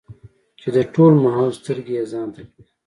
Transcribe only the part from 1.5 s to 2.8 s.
سترګې يې ځان ته کړې ـ